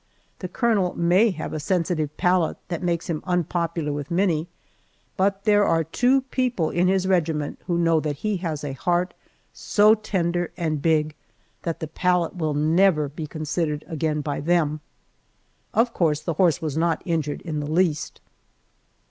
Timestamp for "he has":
8.15-8.63